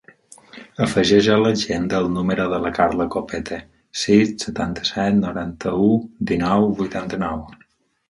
[0.85, 3.61] Afegeix a l'agenda el número de la Carla Copete:
[4.07, 5.95] sis, setanta-set, noranta-u,
[6.35, 7.51] dinou, vuitanta-nou.